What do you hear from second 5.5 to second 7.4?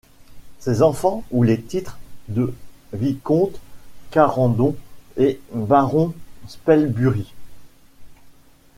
Baron Spelsbury.